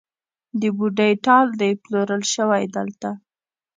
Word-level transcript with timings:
د 0.59 0.61
بوډۍ 0.77 1.13
ټال 1.25 1.47
دی 1.59 1.71
پلورل 1.83 2.23
شوی 2.33 2.63
دلته 2.75 3.09